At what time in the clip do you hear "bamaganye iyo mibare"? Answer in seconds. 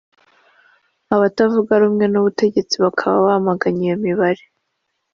3.27-4.43